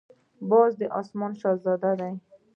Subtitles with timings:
[0.49, 2.13] باز د آسمان شهزاده دی